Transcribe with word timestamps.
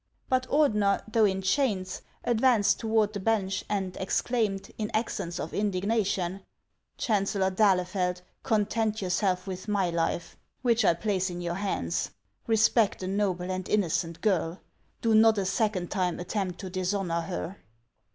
"But 0.31 0.49
Ordener, 0.49 1.03
though 1.13 1.25
in 1.25 1.43
chains, 1.43 2.01
advanced 2.23 2.79
toward 2.79 3.13
the 3.13 3.19
bench, 3.19 3.63
and 3.69 3.95
exclaimed, 3.97 4.71
in 4.79 4.89
accents 4.95 5.39
of 5.39 5.53
indignation:" 5.53 6.41
Chan 6.97 7.25
cellor 7.27 7.51
d'Ahlefeld, 7.55 8.23
content 8.41 8.99
yourself 9.03 9.45
with 9.45 9.67
my 9.67 9.91
life, 9.91 10.35
which 10.63 10.83
I 10.83 10.87
HANS 10.87 10.95
OF 10.95 10.97
ICELAND. 10.97 11.03
449 11.03 11.03
place 11.03 11.29
in 11.29 11.41
your 11.45 11.75
hands; 12.09 12.11
respect 12.47 13.03
a 13.03 13.07
noble 13.07 13.51
and 13.51 13.69
innocent 13.69 14.21
girl. 14.21 14.59
Do 15.03 15.13
not 15.13 15.37
a 15.37 15.45
second 15.45 15.91
time 15.91 16.19
attempt 16.19 16.59
to 16.61 16.71
dishonor 16.71 17.21
her." 17.21 17.57